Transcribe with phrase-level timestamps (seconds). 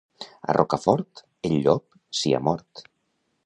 [0.53, 2.87] A Rocafort, el llop s'hi ha mort.